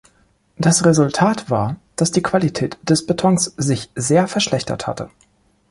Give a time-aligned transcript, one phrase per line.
[0.57, 5.11] Das Resultat war, dass die Qualität des Betons sich sehr verschlechtert hatte.